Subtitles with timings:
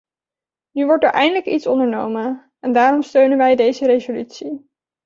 [0.71, 4.69] Nu wordt er eindelijk iets ondernomen, en daarom steunen wij deze resolutie.